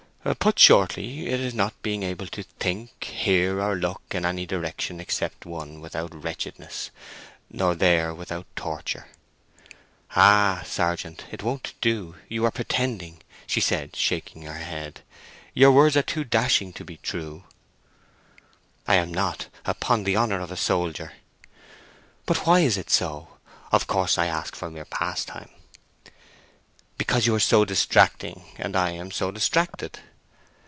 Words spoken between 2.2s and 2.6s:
to